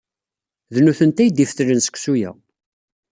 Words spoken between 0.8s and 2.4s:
nutenti ay d-ifetlen seksu-a.